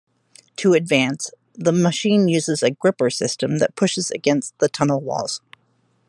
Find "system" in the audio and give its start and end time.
3.11-3.59